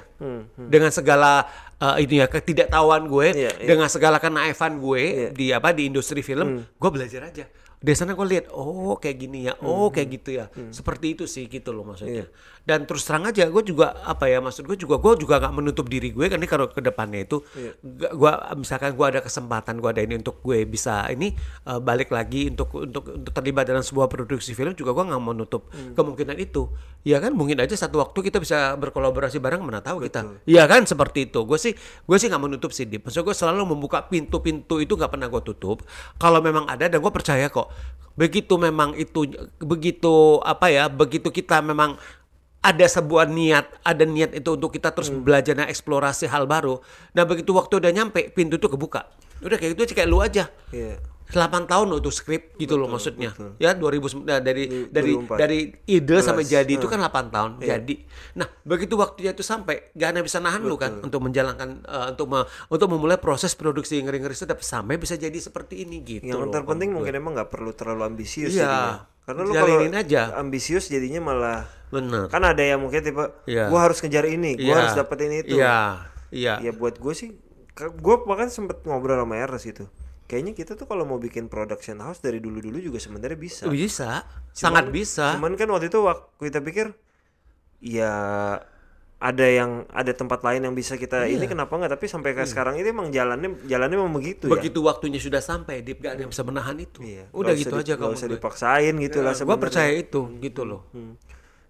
Dengan 0.55 0.95
segala 0.95 1.43
uh, 1.75 1.99
ini 1.99 2.23
ya 2.23 2.31
ketidaktahuan 2.31 3.03
gue, 3.05 3.27
Hmm, 3.29 3.41
Iya, 3.43 3.51
iya. 3.51 3.67
dengan 3.67 3.91
segala 3.91 4.15
kenaifan 4.17 4.79
gue 4.79 5.01
Iya. 5.03 5.29
di 5.35 5.45
apa 5.51 5.75
di 5.75 5.83
industri 5.85 6.23
film, 6.23 6.63
gue 6.63 6.89
belajar 6.89 7.27
aja. 7.27 7.51
Dari 7.75 7.91
sana 7.93 8.15
gue 8.15 8.23
lihat, 8.25 8.47
oh 8.49 8.95
kayak 8.95 9.17
gini 9.19 9.45
ya, 9.45 9.59
oh 9.59 9.87
Hmm, 9.87 9.93
kayak 9.93 10.07
gitu 10.17 10.29
ya, 10.33 10.47
seperti 10.71 11.19
itu 11.19 11.27
sih 11.27 11.45
gitu 11.45 11.75
loh 11.75 11.83
maksudnya. 11.83 12.31
Dan 12.65 12.89
terus 12.89 13.05
terang 13.05 13.29
aja, 13.29 13.45
gue 13.45 13.63
juga 13.63 13.93
apa 14.01 14.25
ya 14.25 14.41
maksud 14.41 14.65
gue 14.65 14.73
juga 14.73 14.97
gue 14.97 15.21
juga 15.21 15.37
gak 15.37 15.53
menutup 15.53 15.85
diri 15.85 16.09
gue 16.09 16.25
kan 16.25 16.41
ini 16.41 16.49
kalau 16.49 16.65
ke 16.65 16.81
depannya 16.81 17.21
itu, 17.21 17.45
Iya. 17.53 17.77
gue 18.09 18.31
misalkan 18.57 18.97
gue 18.97 19.05
ada 19.05 19.21
kesempatan 19.21 19.77
gue 19.77 19.85
ada 19.85 20.01
ini 20.01 20.17
untuk 20.17 20.41
gue 20.41 20.65
bisa 20.65 21.05
ini 21.07 21.37
uh, 21.63 21.77
balik 21.77 22.09
lagi 22.09 22.49
untuk 22.49 22.73
untuk 22.73 23.05
untuk 23.13 23.29
terlibat 23.29 23.69
dalam 23.69 23.85
sebuah 23.85 24.09
produksi 24.09 24.51
film 24.51 24.73
juga 24.73 24.91
gue 24.91 25.05
nggak 25.05 25.21
mau 25.21 25.31
nutup 25.31 25.69
Hmm. 25.69 25.93
kemungkinan 25.93 26.35
itu. 26.35 26.65
Ya 27.05 27.21
kan 27.21 27.37
mungkin 27.37 27.61
aja 27.61 27.77
satu 27.77 28.01
waktu 28.01 28.17
kita 28.25 28.41
bisa 28.41 28.73
berkolaborasi 28.75 29.37
bareng 29.37 29.61
mana 29.61 29.77
tahu 29.79 30.01
kita. 30.01 30.25
Iya 30.43 30.65
kan 30.65 30.89
seperti 30.89 31.29
itu. 31.29 31.45
Gue 31.45 31.61
sih 31.61 31.77
gue 31.77 32.17
sih 32.17 32.33
nggak 32.33 32.41
menutup 32.41 32.73
sih 32.73 32.89
Dip. 32.89 33.05
Maksud 33.05 33.21
gue 33.21 33.35
selalu 33.37 33.61
membuka 33.61 34.01
pintu-pintu 34.01 34.81
itu 34.81 34.97
nggak 34.97 35.13
pernah 35.13 35.29
gue 35.29 35.41
tutup. 35.45 35.85
Kalau 36.17 36.41
memang 36.41 36.65
ada 36.65 36.89
dan 36.89 36.97
gue 36.97 37.13
percaya 37.13 37.45
kok. 37.45 37.69
Begitu 38.15 38.55
memang 38.55 38.95
itu 38.95 39.27
begitu 39.59 40.39
apa 40.39 40.71
ya 40.71 40.87
begitu 40.87 41.29
kita 41.29 41.59
memang 41.59 41.99
ada 42.65 42.85
sebuah 42.87 43.29
niat, 43.29 43.65
ada 43.79 44.03
niat 44.03 44.33
itu 44.33 44.49
untuk 44.49 44.73
kita 44.73 44.89
terus 44.89 45.07
Hmm. 45.07 45.21
belajar 45.21 45.53
dan 45.53 45.69
eksplorasi 45.69 46.25
hal 46.25 46.45
baru. 46.45 46.81
Nah 47.13 47.23
begitu 47.23 47.53
waktu 47.53 47.77
udah 47.77 47.91
nyampe, 47.91 48.33
pintu 48.33 48.57
tuh 48.57 48.67
kebuka. 48.67 49.05
Udah 49.39 49.55
kayak 49.55 49.77
gitu 49.77 49.81
aja 49.83 49.93
kayak 49.93 50.09
lu 50.09 50.19
aja. 50.19 50.49
Iya. 50.71 50.97
8 51.25 51.65
tahun 51.65 51.89
loh 51.89 51.97
tuh 51.99 52.13
skrip 52.13 52.53
gitu 52.55 52.77
loh 52.77 52.85
maksudnya. 52.87 53.33
Ya 53.57 53.73
2000 53.73 53.97
nah, 54.21 54.37
dari 54.37 54.85
dari 54.87 55.17
2004. 55.17 55.35
dari 55.35 55.59
ide 55.83 56.17
sampai 56.21 56.45
11, 56.45 56.53
jadi 56.55 56.71
itu 56.71 56.85
kan 56.85 57.01
8 57.01 57.25
tahun. 57.27 57.51
Jadi. 57.59 57.95
Nah, 58.35 58.45
begitu 58.61 58.93
waktunya 58.93 59.33
itu 59.33 59.41
sampai 59.41 59.89
gak 59.91 60.09
ada 60.11 60.21
bisa 60.21 60.37
nahan 60.37 60.61
lu 60.61 60.77
kan 60.77 61.01
untuk 61.01 61.17
menjalankan 61.19 61.81
eh, 61.81 62.05
untuk 62.11 62.29
me- 62.29 62.45
untuk 62.67 62.87
memulai 62.87 63.17
proses 63.17 63.53
produksi 63.53 63.97
ngeri-ngeri 63.97 64.33
sedap 64.33 64.61
sampai 64.61 64.97
bisa 64.97 65.13
jadi 65.15 65.33
seperti 65.35 65.81
ini 65.81 65.97
gitu. 66.03 66.29
Yang 66.29 66.45
loh. 66.45 66.53
terpenting 66.53 66.93
mungkin 66.93 67.13
emang 67.15 67.33
nggak 67.33 67.49
perlu 67.49 67.73
terlalu 67.73 68.05
ambisius 68.05 68.53
Iya. 68.53 68.61
jadinya. 68.61 68.95
Karena 69.25 69.41
lu 69.41 69.51
kalau 69.51 69.77
aja. 69.81 70.21
ambisius 70.37 70.85
jadinya 70.87 71.19
malah 71.19 71.65
Bener. 71.89 72.29
kan 72.29 72.45
ada 72.45 72.61
yang 72.61 72.77
mungkin 72.77 73.01
tipe 73.01 73.25
Iya. 73.49 73.73
gua 73.73 73.89
harus 73.89 73.97
ngejar 73.99 74.25
ini, 74.29 74.53
gua 74.55 74.65
Iya. 74.65 74.75
harus 74.79 74.93
dapetin 74.93 75.31
itu. 75.33 75.57
Iya. 75.57 75.77
Iya. 76.29 76.53
Ya 76.61 76.71
buat 76.71 76.97
gue 76.97 77.13
sih 77.13 77.29
gue 77.75 78.15
bahkan 78.23 78.47
sempet 78.47 78.85
ngobrol 78.87 79.19
sama 79.19 79.35
Ernest 79.35 79.67
gitu. 79.67 79.85
Kayaknya 80.25 80.53
kita 80.55 80.71
tuh 80.73 80.87
kalau 80.87 81.03
mau 81.03 81.19
bikin 81.19 81.51
production 81.51 81.99
house 81.99 82.17
dari 82.17 82.39
dulu-dulu 82.39 82.79
juga 82.79 82.97
sebenarnya 82.97 83.37
bisa. 83.37 83.63
Bisa. 83.67 84.23
Sangat 84.51 84.89
bisa. 84.89 85.35
Cuman 85.37 85.53
kan 85.53 85.67
waktu 85.69 85.91
itu 85.91 85.99
waktu 86.01 86.25
kita 86.39 86.59
pikir 86.63 86.95
ya 87.79 88.13
ada 89.25 89.41
yang 89.41 89.89
ada 89.89 90.13
tempat 90.13 90.45
lain 90.45 90.61
yang 90.61 90.75
bisa 90.77 90.93
kita 90.93 91.25
Iya. 91.25 91.41
ini 91.41 91.45
kenapa 91.49 91.73
nggak 91.73 91.97
tapi 91.97 92.05
sampai 92.05 92.37
ke 92.37 92.45
sekarang 92.45 92.77
ini 92.77 92.85
emang 92.85 93.09
jalannya 93.09 93.57
jalannya 93.65 93.97
memang 93.97 94.13
begitu 94.13 94.45
ya. 94.45 94.53
Begitu 94.53 94.79
waktunya 94.85 95.17
sudah 95.17 95.41
sampai, 95.41 95.81
Dip 95.81 95.97
gak 95.97 96.13
ada 96.13 96.21
yang 96.21 96.29
bisa 96.29 96.45
menahan 96.45 96.77
itu. 96.77 97.01
Iya. 97.01 97.25
Udah 97.33 97.51
Nggak 97.51 97.61
gitu 97.65 97.75
aja 97.81 97.93
kamu. 97.97 98.13
usah 98.13 98.29
dipaksain 98.29 98.93
gitu 99.01 99.25
lah 99.25 99.33
Gua 99.33 99.39
sebenarnya. 99.41 99.63
percaya 99.65 99.91
itu, 99.97 100.21
gitu 100.37 100.61
loh. 100.61 100.85
Hmm. 100.93 101.17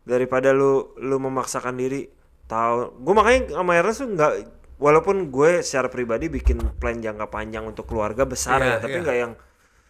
Daripada 0.03 0.51
lu 0.51 0.91
lu 0.99 1.15
memaksakan 1.17 1.79
diri 1.79 2.11
tahu 2.45 3.01
gue 3.01 3.13
makanya 3.15 3.39
sama 3.57 3.71
Ernest 3.73 3.99
tuh 4.03 4.09
nggak 4.11 4.31
walaupun 4.77 5.15
gue 5.31 5.63
secara 5.63 5.89
pribadi 5.89 6.29
bikin 6.29 6.61
plan 6.77 6.99
jangka 6.99 7.25
panjang 7.25 7.65
untuk 7.65 7.89
keluarga 7.89 8.21
besar 8.21 8.61
Iya, 8.61 8.69
ya 8.69 8.75
tapi 8.83 8.97
iya. 8.99 9.03
nggak 9.07 9.17
yang 9.17 9.31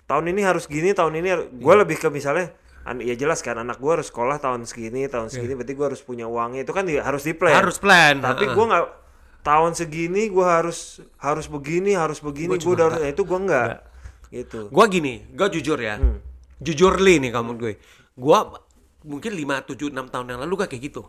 tahun 0.05 0.25
ini 0.31 0.41
harus 0.45 0.63
gini 0.69 0.93
tahun 0.93 1.19
ini 1.19 1.29
gue 1.51 1.75
lebih 1.75 1.97
ke 1.97 2.07
misalnya 2.07 2.53
an- 2.85 3.01
ya 3.01 3.13
jelas 3.13 3.41
kan 3.41 3.57
anak 3.57 3.77
gue 3.77 3.91
harus 3.91 4.07
sekolah 4.07 4.37
tahun 4.37 4.63
segini 4.63 5.05
tahun 5.05 5.27
segini 5.27 5.53
berarti 5.53 5.73
gue 5.73 5.85
harus 5.85 6.01
punya 6.01 6.25
uangnya 6.25 6.61
itu 6.61 6.71
kan 6.71 6.85
di- 6.85 6.97
harus 6.97 7.21
di 7.21 7.33
plan. 7.33 7.57
Harus 7.57 7.77
plan. 7.77 8.21
tapi 8.21 8.45
heeh. 8.45 8.53
gue 8.53 8.65
nggak 8.65 8.85
tahun 9.41 9.71
segini 9.73 10.29
gue 10.29 10.41
harus 10.41 11.01
harus 11.17 11.45
begini 11.45 11.93
harus 11.93 12.17
begini 12.17 12.55
gue 12.55 12.71
udah 12.71 12.85
harus 12.87 12.99
nah, 12.99 13.09
itu 13.09 13.21
gue 13.21 13.39
nggak 13.41 13.69
gitu 14.25 14.59
Gua 14.67 14.85
gini, 14.85 15.21
gua 15.31 15.47
jujur 15.47 15.77
ya. 15.77 15.95
Hmm. 15.95 16.19
Jujur 16.57 16.97
li 16.97 17.19
nih 17.19 17.29
kamu 17.29 17.55
gue. 17.55 17.73
Gua 18.15 18.51
mungkin 19.01 19.31
5 19.31 19.69
7 19.69 19.93
6 19.93 20.11
tahun 20.11 20.25
yang 20.27 20.39
lalu 20.43 20.65
gak 20.65 20.69
kayak 20.73 20.83
gitu. 20.89 21.01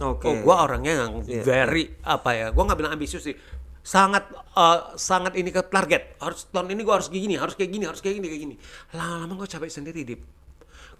oke 0.00 0.24
Oh, 0.24 0.34
gua 0.40 0.64
orangnya 0.64 1.04
yang 1.04 1.12
Iya. 1.20 1.42
very 1.42 1.92
apa 2.00 2.30
ya? 2.32 2.46
Gua 2.50 2.64
nggak 2.64 2.78
bilang 2.78 2.92
ambisius 2.94 3.20
sih. 3.22 3.36
Sangat 3.82 4.28
eh, 4.32 4.78
sangat 4.96 5.34
ini 5.34 5.50
ke 5.50 5.60
target. 5.62 6.16
Harus 6.16 6.46
tahun 6.48 6.72
ini 6.72 6.80
gua 6.80 6.96
harus 6.96 7.10
kayak 7.10 7.20
gini, 7.20 7.34
harus 7.36 7.52
kayak 7.52 7.70
gini, 7.70 7.84
harus 7.84 8.00
kayak 8.00 8.16
gini, 8.16 8.26
kayak 8.28 8.42
gini. 8.48 8.54
Lama-lama 8.92 9.32
gua 9.34 9.48
capek 9.50 9.68
sendiri, 9.68 10.00
Dip. 10.06 10.20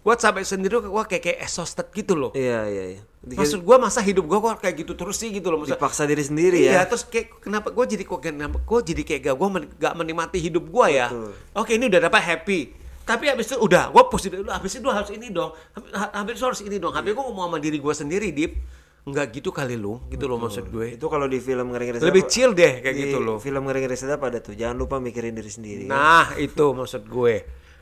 Gua 0.01 0.15
capek 0.15 0.41
sendiri, 0.41 0.81
gua 0.81 1.05
kayak 1.05 1.21
kayak 1.21 1.39
exhausted 1.41 1.85
gitu 1.91 2.13
loh. 2.13 2.31
iya 2.33 2.65
iya 2.65 2.83
iya 2.91 3.01
Maksud 3.21 3.61
gua 3.61 3.77
masa 3.77 4.01
hidup 4.01 4.25
gua 4.25 4.41
kok 4.41 4.65
kayak 4.65 4.81
gitu 4.81 4.93
terus 4.93 5.13
sih 5.15 5.29
gitu 5.29 5.47
loh. 5.47 5.61
Maksud, 5.61 5.77
dipaksa 5.77 6.03
diri 6.03 6.21
sendiri 6.21 6.57
Iya, 6.59 6.73
ya 6.73 6.81
terus 6.83 7.05
kayak 7.05 7.37
kenapa 7.39 7.69
gue 7.69 7.85
jadi 7.87 8.01
kok 8.01 8.17
kenapa 8.19 8.57
gue 8.57 8.79
jadi 8.83 9.01
kayak 9.03 9.21
gak 9.23 9.35
gue 9.35 9.47
gak 9.77 9.93
menikmati 9.93 10.37
hidup 10.39 10.65
gue 10.65 10.87
ya. 10.91 11.07
Betul. 11.07 11.29
Oke 11.53 11.71
ini 11.75 11.85
udah 11.85 12.01
dapat 12.01 12.17
happy. 12.19 12.59
Tapi 13.01 13.25
habis 13.27 13.45
itu 13.45 13.57
udah 13.57 13.89
gue 13.89 14.03
positif 14.07 14.41
dulu. 14.41 14.49
Habis 14.49 14.73
itu 14.73 14.87
harus 14.87 15.09
ini 15.11 15.29
dong. 15.29 15.53
Ha- 15.91 16.13
Habis 16.15 16.33
itu 16.33 16.45
harus 16.47 16.61
ini 16.61 16.77
dong. 16.77 16.91
Habis 16.91 17.11
gue 17.11 17.21
ngomong 17.21 17.45
sama 17.45 17.57
diri 17.57 17.77
gue 17.77 17.93
sendiri, 17.93 18.29
Dip. 18.31 18.53
Enggak 19.01 19.33
gitu 19.33 19.49
kali 19.49 19.73
lu, 19.73 19.97
gitu 20.07 20.29
loh 20.29 20.37
maksud 20.37 20.69
gue. 20.69 20.93
itu 20.93 21.05
kalau 21.07 21.25
di 21.25 21.37
film 21.37 21.73
ngeri 21.73 21.89
ngeri 21.89 22.05
Lebih 22.05 22.21
chill 22.23 22.53
deh 22.53 22.85
kayak 22.85 22.93
gitu 22.95 23.17
loh. 23.17 23.37
film 23.37 23.65
ngeri 23.65 23.81
ngeri 23.81 23.97
sedap 23.97 24.21
ada 24.21 24.37
tuh 24.37 24.53
jangan 24.53 24.77
lupa 24.77 24.97
mikirin 24.97 25.33
diri 25.33 25.49
sendiri 25.49 25.85
Nah 25.85 26.37
itu 26.37 26.69
maksud 26.69 27.05
gue. 27.05 27.35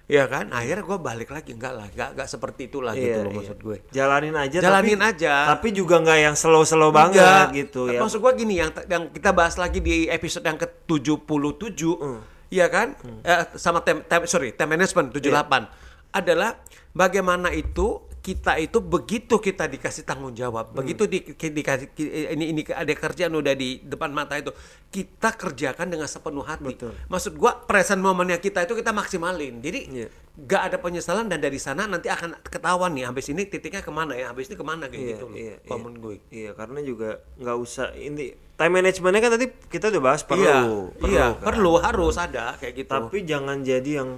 Iya 0.10 0.26
kan? 0.26 0.50
Akhirnya 0.50 0.82
gue 0.82 0.98
balik 1.00 1.30
lagi 1.30 1.54
enggak 1.54 1.70
lah, 1.72 1.86
enggak 1.86 2.10
enggak 2.12 2.28
seperti 2.28 2.66
itulah 2.66 2.92
gitu 2.92 3.06
Iya, 3.08 3.22
loh 3.22 3.30
iya. 3.30 3.38
maksud 3.38 3.58
gue. 3.60 3.78
jalanin 3.90 4.34
aja 4.34 4.58
Jalanin 4.60 4.98
tapi, 4.98 5.10
aja. 5.14 5.34
tapi 5.48 5.68
juga 5.70 5.96
nggak 6.00 6.20
yang 6.20 6.34
slow 6.34 6.64
slow 6.64 6.90
banget 6.90 7.54
gitu 7.56 7.88
ya 7.88 8.02
Maksud 8.02 8.18
gua 8.18 8.34
gini 8.34 8.58
yang 8.58 8.74
yang 8.86 9.04
kita 9.08 9.30
bahas 9.30 9.54
lagi 9.56 9.78
di 9.80 10.06
episode 10.08 10.42
yang 10.44 10.58
ke-77 10.58 11.82
Hmm. 11.96 12.22
Iya 12.50 12.66
kan? 12.68 12.98
Eh, 13.22 13.38
sama 13.56 13.80
tem, 13.80 14.02
tem- 14.02 14.26
sorry, 14.26 14.50
time 14.52 14.74
management 14.74 15.14
78 15.14 15.70
adalah 16.12 16.58
bagaimana 16.92 17.54
itu 17.54 18.02
kita 18.30 18.62
itu 18.62 18.78
begitu 18.78 19.42
kita 19.42 19.66
dikasih 19.66 20.06
tanggung 20.06 20.38
jawab, 20.38 20.70
begitu 20.78 21.10
di, 21.10 21.26
dikasih 21.34 21.90
ini 22.38 22.54
ini 22.54 22.62
ada 22.70 22.94
kerjaan 22.94 23.34
udah 23.34 23.58
di 23.58 23.82
depan 23.82 24.14
mata 24.14 24.38
itu, 24.38 24.54
kita 24.94 25.34
kerjakan 25.34 25.90
dengan 25.90 26.06
sepenuh 26.06 26.46
hati. 26.46 26.78
Betul. 26.78 26.94
Maksud 27.10 27.34
gua 27.42 27.58
present 27.66 27.98
momennya 27.98 28.38
kita 28.38 28.70
itu 28.70 28.78
kita 28.78 28.94
maksimalin. 28.94 29.58
Jadi 29.66 29.80
Iya. 29.90 30.08
gak 30.40 30.62
ada 30.72 30.78
penyesalan 30.78 31.26
dan 31.26 31.42
dari 31.42 31.58
sana 31.58 31.90
nanti 31.90 32.08
akan 32.08 32.38
ketahuan 32.46 32.94
nih 32.94 33.10
habis 33.10 33.28
ini 33.34 33.50
titiknya 33.50 33.82
ke 33.82 33.90
mana 33.90 34.14
ya, 34.14 34.30
habis 34.30 34.46
ini 34.48 34.56
ke 34.56 34.64
mana 34.64 34.86
kayak 34.86 35.02
Iya, 35.02 35.10
gitu 35.18 35.26
loh. 35.26 35.36
iya, 35.36 35.56
kalau 35.66 35.74
iya. 35.74 35.84
menurut 35.84 36.00
gue. 36.00 36.16
Iya, 36.30 36.52
karena 36.54 36.80
juga 36.86 37.10
nggak 37.42 37.58
usah 37.60 37.88
ini 37.98 38.26
time 38.56 38.74
managementnya 38.78 39.22
kan 39.26 39.32
tadi 39.36 39.46
kita 39.68 39.86
udah 39.90 40.02
bahas 40.04 40.22
perlu, 40.22 40.44
iya, 40.46 40.60
perlu, 41.00 41.10
iya, 41.10 41.26
kan. 41.34 41.44
perlu 41.50 41.74
harus 41.82 42.16
ada 42.20 42.46
kayak 42.62 42.74
gitu. 42.86 42.92
Tapi 42.92 43.18
jangan 43.26 43.58
jadi 43.66 43.92
yang 44.06 44.10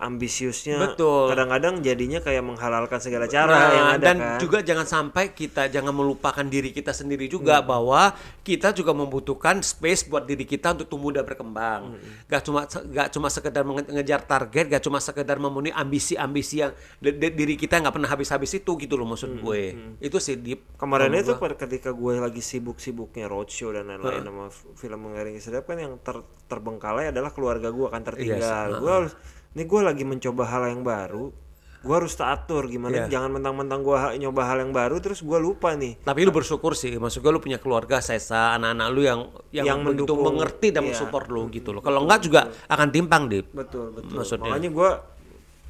ambisiusnya 0.00 0.80
Betul. 0.80 1.28
kadang-kadang 1.28 1.78
jadinya 1.78 2.18
kayak 2.18 2.40
menghalalkan 2.40 2.98
segala 2.98 3.24
cara 3.24 3.52
Nah, 3.52 3.68
yang 3.70 3.88
ada 3.90 4.02
dan 4.02 4.16
kan. 4.16 4.38
juga 4.40 4.58
jangan 4.60 4.82
sampai 4.82 5.30
kita 5.30 5.68
jangan 5.68 5.92
melupakan 5.92 6.42
diri 6.42 6.72
kita 6.72 6.90
sendiri 6.90 7.28
juga 7.28 7.60
bahwa 7.60 8.16
kita 8.40 8.72
juga 8.72 8.90
membutuhkan 8.90 9.60
space 9.60 10.08
buat 10.08 10.24
diri 10.24 10.42
kita 10.42 10.72
untuk 10.72 10.88
tumbuh 10.88 11.12
dan 11.12 11.22
berkembang. 11.22 12.00
Gak 12.24 12.42
cuma 12.42 12.64
gak 12.66 13.08
cuma 13.10 13.28
sekedar 13.28 13.62
menge- 13.62 13.86
ngejar 13.86 14.20
target, 14.22 14.64
gak 14.68 14.82
cuma 14.82 14.98
sekedar 14.98 15.36
memenuhi 15.36 15.70
ambisi-ambisi 15.70 16.56
yang 16.58 16.72
di- 16.96 17.14
di- 17.14 17.34
diri 17.36 17.54
kita 17.54 17.76
nggak 17.78 17.92
pernah 17.92 18.08
habis-habis 18.08 18.50
itu 18.54 18.72
gitu 18.74 18.96
loh 18.96 19.04
maksud 19.06 19.36
gue. 19.36 19.62
Itu 19.98 20.16
sih 20.16 20.34
deep. 20.34 20.74
Kemarin 20.74 21.12
itu 21.12 21.30
gua. 21.30 21.44
pada 21.44 21.54
ketika 21.56 21.92
gue 21.92 22.16
lagi 22.16 22.40
sibuk-sibuknya 22.40 23.28
roadshow 23.28 23.70
dan 23.70 23.84
lain-lain 23.86 24.24
sama 24.24 24.48
film 24.74 25.00
mengering 25.02 25.36
sedap 25.36 25.64
kan 25.64 25.76
yang 25.76 26.00
ter- 26.00 26.24
terbengkalai 26.46 27.10
adalah 27.10 27.30
keluarga 27.30 27.68
gue 27.68 27.84
akan 27.84 28.02
tertinggal. 28.02 28.80
Gue 28.80 28.90
harus, 28.90 29.12
ini 29.54 29.62
gue 29.66 29.80
lagi 29.82 30.04
mencoba 30.06 30.42
hal 30.46 30.70
yang 30.70 30.82
baru. 30.86 31.34
Gue 31.80 31.94
harus 31.96 32.12
tak 32.12 32.44
atur 32.44 32.68
gimana? 32.68 33.08
Iya. 33.08 33.18
Jangan 33.18 33.40
mentang-mentang 33.40 33.80
gue 33.80 33.96
nyoba 34.20 34.52
hal 34.52 34.60
yang 34.60 34.72
baru 34.76 35.00
terus 35.00 35.24
gue 35.24 35.38
lupa 35.40 35.72
nih. 35.72 35.96
Tapi 36.04 36.28
lu 36.28 36.30
bersyukur 36.30 36.76
sih, 36.76 37.00
maksud 37.00 37.24
gue 37.24 37.32
lu 37.32 37.40
punya 37.40 37.56
keluarga, 37.56 38.04
Sesa, 38.04 38.52
anak-anak 38.60 38.88
lu 38.92 39.00
yang 39.00 39.20
yang, 39.48 39.66
Yang 39.66 39.78
mendukung, 39.88 40.20
mengerti 40.20 40.76
dan 40.76 40.84
iya. 40.84 40.92
mensupport 40.92 41.26
lu 41.32 41.48
gitu 41.48 41.72
loh. 41.72 41.80
Kalau 41.80 42.04
enggak 42.04 42.20
juga 42.28 42.52
akan 42.68 42.88
timpang, 42.92 43.32
Dip. 43.32 43.48
Betul 43.56 43.96
betul. 43.96 44.12
Maksudnya. 44.12 44.52
Makanya 44.52 44.70
gue 44.76 44.90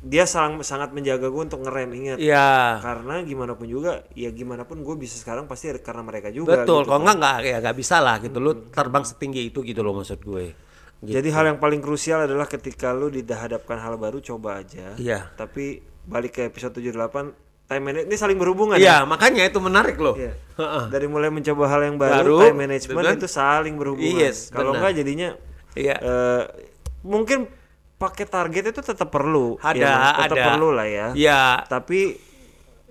dia 0.01 0.25
sangat 0.25 0.65
sangat 0.65 0.91
menjaga 0.97 1.31
gue 1.31 1.43
untuk 1.47 1.63
ngerem 1.63 1.91
ingat. 1.95 2.19
Iya. 2.19 2.83
Karena 2.83 3.23
gimana 3.23 3.53
pun 3.55 3.71
juga, 3.71 4.03
ya 4.17 4.35
gimana 4.35 4.67
pun 4.67 4.83
gue 4.83 4.97
bisa 4.99 5.15
sekarang 5.15 5.47
pasti 5.47 5.71
karena 5.79 6.03
mereka 6.03 6.35
juga. 6.35 6.67
Betul, 6.67 6.83
gitu 6.83 6.91
kalau 6.91 7.07
kan. 7.07 7.07
enggak 7.07 7.17
enggak 7.23 7.37
ya 7.47 7.57
enggak 7.63 7.77
bisa 7.79 7.97
lah 8.03 8.17
gitu. 8.19 8.37
Lu 8.43 8.53
terbang 8.75 9.05
setinggi 9.07 9.55
itu 9.55 9.63
gitu 9.63 9.81
loh 9.87 9.95
maksud 10.03 10.19
gue. 10.27 10.70
Gitu. 11.00 11.16
Jadi 11.16 11.28
hal 11.30 11.45
yang 11.47 11.59
paling 11.59 11.80
krusial 11.80 12.23
adalah 12.23 12.45
ketika 12.45 12.92
lu 12.92 13.09
dihadapkan 13.09 13.76
hal 13.76 13.97
baru 13.97 14.21
coba 14.21 14.61
aja. 14.61 14.92
Iya. 14.95 15.33
Tapi 15.33 15.80
balik 16.04 16.37
ke 16.37 16.45
episode 16.45 16.76
78 16.76 17.33
time 17.64 17.83
management 17.83 18.07
ini 18.07 18.16
saling 18.19 18.37
berhubungan 18.37 18.76
Iya, 18.76 19.07
makanya 19.07 19.47
itu 19.47 19.57
menarik 19.59 19.97
loh. 19.97 20.12
ya. 20.14 20.37
Heeh. 20.57 20.85
Dari 20.90 21.07
mulai 21.07 21.30
mencoba 21.30 21.64
hal 21.66 21.87
yang 21.87 21.97
baru, 21.97 22.12
Baru, 22.21 22.38
time 22.45 22.59
management 22.59 23.00
dengan- 23.00 23.16
itu 23.16 23.28
saling 23.28 23.75
berhubungan. 23.75 24.21
Yes, 24.21 24.50
Kalau 24.50 24.75
enggak 24.75 24.92
jadinya 24.92 25.38
Iya. 25.73 25.97
eh, 25.97 26.42
mungkin 27.00 27.49
pakai 27.97 28.26
target 28.26 28.64
itu 28.69 28.80
tetap 28.83 29.09
perlu. 29.09 29.57
Ada, 29.57 29.76
Ya, 29.78 29.97
tetap 30.19 30.37
ada. 30.37 30.45
perlu 30.52 30.69
lah 30.73 30.85
ya. 30.85 31.07
Iya. 31.14 31.64
Tapi 31.64 32.16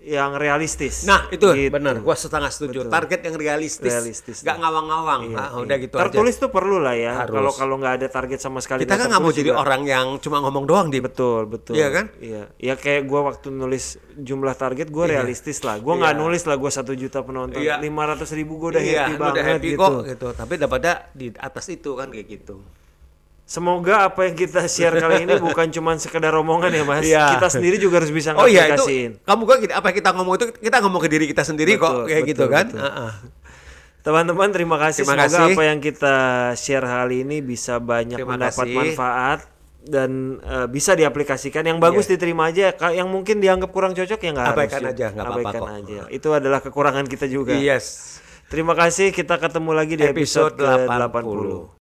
yang 0.02 0.32
realistis. 0.34 1.04
Nah, 1.04 1.28
itu 1.28 1.44
Gitu. 1.46 1.70
benar. 1.70 2.00
Gua 2.00 2.14
setengah 2.14 2.48
setuju. 2.48 2.88
Target 2.88 3.20
yang 3.22 3.36
realistis. 3.36 3.92
Realistis, 3.92 4.38
Gak 4.42 4.58
ngawang-ngawang. 4.58 5.22
Ah, 5.34 5.54
udah 5.56 5.78
gitu 5.78 5.94
Tertulis 5.94 6.34
aja. 6.34 6.42
tuh 6.42 6.50
perlu 6.50 6.78
lah 6.78 6.94
ya. 6.94 7.14
Kalau 7.22 7.52
kalau 7.52 7.76
nggak 7.76 7.94
ada 7.96 8.08
target 8.08 8.40
sama 8.40 8.60
sekali. 8.60 8.84
Kita 8.84 8.96
kan 8.96 9.08
nggak 9.08 9.20
mau 9.20 9.30
jadi 9.30 9.52
juga- 9.52 9.60
orang 9.60 9.82
yang 9.84 10.08
cuma 10.18 10.40
ngomong 10.40 10.64
doang 10.64 10.88
di 10.88 11.00
Betul, 11.00 11.46
betul. 11.46 11.74
Iya 11.74 11.88
kan? 11.90 12.06
Iya. 12.18 12.44
Ya 12.56 12.74
kayak 12.74 13.06
gua 13.06 13.28
waktu 13.28 13.50
nulis 13.50 13.96
jumlah 14.14 14.54
target 14.54 14.88
gua 14.88 15.06
realistis 15.06 15.60
lah. 15.62 15.78
Gua 15.78 15.96
nggak 15.96 16.16
nulis 16.16 16.44
lah 16.44 16.56
gua 16.56 16.70
satu 16.70 16.92
juta 16.92 17.20
penonton. 17.20 17.60
Iya. 17.60 17.78
Lima 17.78 18.04
ratus 18.06 18.32
ribu 18.32 18.56
gua 18.56 18.74
udah 18.74 18.82
iya, 18.82 19.04
happy 19.04 19.12
lu 19.12 19.18
udah 19.18 19.26
banget 19.30 19.44
happy 19.52 19.70
gitu. 19.70 19.80
kok 19.80 19.92
gitu. 20.06 20.28
Tapi 20.34 20.54
dapatnya 20.56 20.94
di 21.12 21.28
atas 21.34 21.66
itu 21.68 21.90
kan 21.94 22.08
kayak 22.08 22.28
gitu. 22.30 22.56
Semoga 23.50 24.06
apa 24.06 24.30
yang 24.30 24.38
kita 24.38 24.70
share 24.70 24.94
kali 24.94 25.26
ini 25.26 25.34
bukan 25.42 25.74
cuma 25.74 25.98
sekedar 25.98 26.30
omongan 26.38 26.70
ya 26.70 26.84
mas. 26.86 27.02
Iya. 27.02 27.34
Kita 27.34 27.50
sendiri 27.50 27.82
juga 27.82 27.98
harus 27.98 28.14
bisa 28.14 28.38
Oh 28.38 28.46
iya 28.46 28.70
itu 28.70 28.86
kamu 29.26 29.42
kan 29.44 29.58
apa 29.74 29.86
yang 29.90 29.98
kita 29.98 30.10
ngomong 30.14 30.34
itu 30.38 30.46
kita 30.54 30.78
ngomong 30.86 31.02
ke 31.02 31.10
diri 31.10 31.26
kita 31.26 31.42
sendiri 31.42 31.82
kok 31.82 31.90
Betul, 31.90 32.06
kayak 32.14 32.24
gitu 32.30 32.44
betul, 32.46 32.54
kan. 32.54 32.66
betul. 32.70 32.86
Heeh. 32.86 33.12
Teman-teman 34.00 34.50
terima 34.54 34.78
kasih. 34.78 35.02
Terima 35.02 35.18
Semoga 35.18 35.26
kasih. 35.28 35.54
apa 35.58 35.62
yang 35.66 35.80
kita 35.82 36.16
share 36.54 36.86
kali 36.86 37.26
ini 37.26 37.42
bisa 37.42 37.82
banyak 37.82 38.22
Terima 38.22 38.38
mendapat 38.38 38.66
kasih. 38.70 38.78
manfaat 38.78 39.40
dan 39.82 40.12
eh, 40.40 40.68
bisa 40.70 40.94
diaplikasikan. 40.94 41.66
Yang 41.66 41.80
bagus 41.82 42.06
diterima 42.06 42.54
aja. 42.54 42.70
Yang 42.94 43.10
mungkin 43.10 43.42
dianggap 43.42 43.74
kurang 43.74 43.98
cocok 43.98 44.20
ya 44.22 44.30
nggak 44.30 44.46
harus. 44.46 44.58
Abaikan 44.62 44.82
ya. 44.86 44.90
aja, 44.94 45.06
nggak 45.10 45.26
apa-apa 45.26 45.42
Abaikan 45.42 45.62
kok. 45.66 45.70
aja. 45.74 46.00
Itu 46.14 46.30
adalah 46.32 46.60
kekurangan 46.62 47.06
kita 47.10 47.26
juga. 47.26 47.58
Yes. 47.58 48.22
Terima 48.46 48.78
kasih. 48.78 49.10
Kita 49.10 49.42
ketemu 49.42 49.74
lagi 49.74 49.98
di 49.98 50.06
episode, 50.06 50.54
Episode 50.54 50.86
ke 50.86 50.86
80. 50.86 51.74
80. 51.74 51.79